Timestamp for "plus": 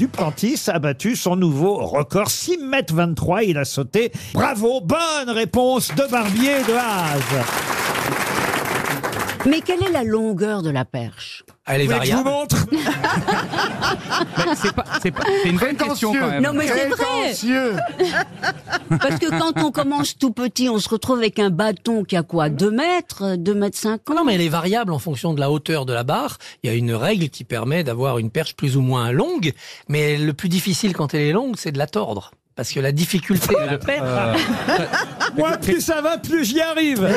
28.56-28.76, 30.34-30.48, 35.58-35.80, 36.18-36.44